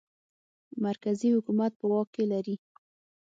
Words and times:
مرکزي 0.85 1.29
حکومت 1.35 1.71
په 1.79 1.85
واک 1.91 2.07
کې 2.15 2.23
لري. 2.31 2.55